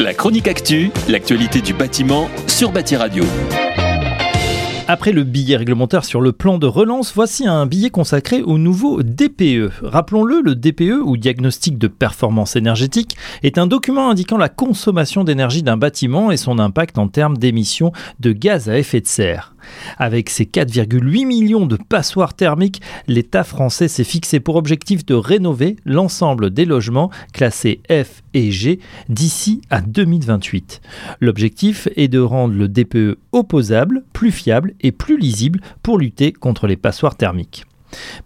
[0.00, 3.24] La chronique actu, l'actualité du bâtiment sur Bâti Radio.
[4.88, 9.02] Après le billet réglementaire sur le plan de relance, voici un billet consacré au nouveau
[9.02, 9.70] DPE.
[9.82, 15.62] Rappelons-le, le DPE, ou diagnostic de performance énergétique, est un document indiquant la consommation d'énergie
[15.62, 19.53] d'un bâtiment et son impact en termes d'émissions de gaz à effet de serre.
[19.98, 25.76] Avec ses 4,8 millions de passoires thermiques, l'État français s'est fixé pour objectif de rénover
[25.84, 30.80] l'ensemble des logements classés F et G d'ici à 2028.
[31.20, 36.66] L'objectif est de rendre le DPE opposable, plus fiable et plus lisible pour lutter contre
[36.66, 37.64] les passoires thermiques.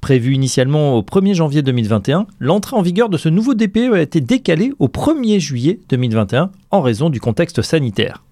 [0.00, 4.20] Prévu initialement au 1er janvier 2021, l'entrée en vigueur de ce nouveau DPE a été
[4.20, 8.22] décalée au 1er juillet 2021 en raison du contexte sanitaire.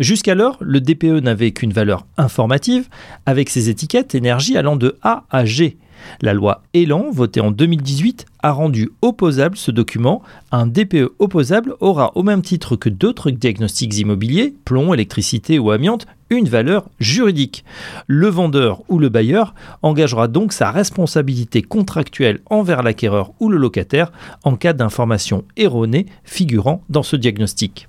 [0.00, 2.88] Jusqu'alors, le DPE n'avait qu'une valeur informative,
[3.26, 5.76] avec ses étiquettes énergie allant de A à G.
[6.20, 10.22] La loi Elan, votée en 2018, a rendu opposable ce document.
[10.50, 16.06] Un DPE opposable aura, au même titre que d'autres diagnostics immobiliers, plomb, électricité ou amiante,
[16.28, 17.64] une valeur juridique.
[18.08, 24.10] Le vendeur ou le bailleur engagera donc sa responsabilité contractuelle envers l'acquéreur ou le locataire
[24.42, 27.86] en cas d'information erronée figurant dans ce diagnostic.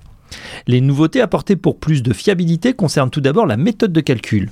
[0.68, 4.52] Les nouveautés apportées pour plus de fiabilité concernent tout d'abord la méthode de calcul.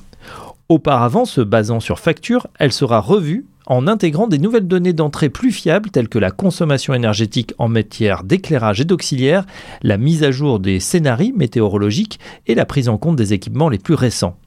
[0.69, 5.51] Auparavant, se basant sur facture, elle sera revue en intégrant des nouvelles données d'entrée plus
[5.51, 9.45] fiables telles que la consommation énergétique en matière d'éclairage et d'auxiliaire,
[9.83, 13.77] la mise à jour des scénarios météorologiques et la prise en compte des équipements les
[13.77, 14.37] plus récents.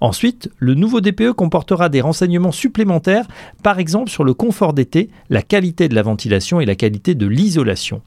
[0.00, 3.26] Ensuite, le nouveau DPE comportera des renseignements supplémentaires,
[3.62, 7.26] par exemple sur le confort d'été, la qualité de la ventilation et la qualité de
[7.26, 8.02] l'isolation.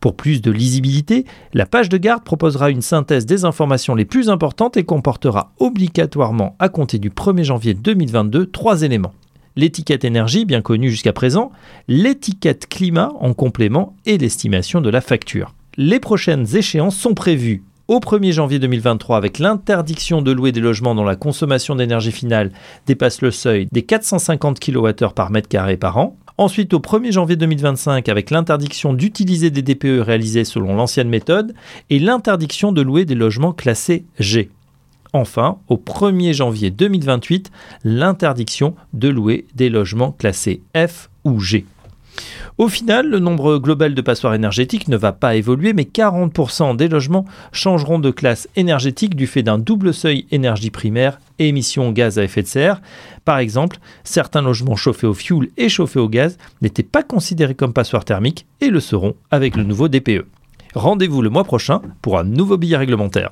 [0.00, 4.30] Pour plus de lisibilité, la page de garde proposera une synthèse des informations les plus
[4.30, 9.14] importantes et comportera obligatoirement à compter du 1er janvier 2022 trois éléments.
[9.56, 11.52] L'étiquette énergie, bien connue jusqu'à présent,
[11.86, 15.54] l'étiquette climat en complément et l'estimation de la facture.
[15.76, 20.94] Les prochaines échéances sont prévues au 1er janvier 2023 avec l'interdiction de louer des logements
[20.94, 22.52] dont la consommation d'énergie finale
[22.86, 27.36] dépasse le seuil des 450 kWh par mètre carré par an, Ensuite, au 1er janvier
[27.36, 31.54] 2025, avec l'interdiction d'utiliser des DPE réalisés selon l'ancienne méthode
[31.90, 34.50] et l'interdiction de louer des logements classés G.
[35.12, 37.50] Enfin, au 1er janvier 2028,
[37.84, 41.66] l'interdiction de louer des logements classés F ou G.
[42.58, 46.88] Au final, le nombre global de passoires énergétiques ne va pas évoluer, mais 40% des
[46.88, 52.18] logements changeront de classe énergétique du fait d'un double seuil énergie primaire et émissions gaz
[52.18, 52.82] à effet de serre.
[53.24, 57.72] Par exemple, certains logements chauffés au fioul et chauffés au gaz n'étaient pas considérés comme
[57.72, 60.26] passoires thermiques et le seront avec le nouveau DPE.
[60.74, 63.30] Rendez-vous le mois prochain pour un nouveau billet réglementaire.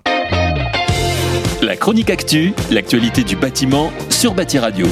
[1.62, 4.86] La chronique actu, l'actualité du bâtiment sur Bâti Radio.